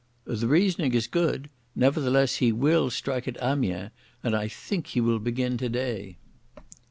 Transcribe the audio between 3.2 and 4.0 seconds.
at Amiens,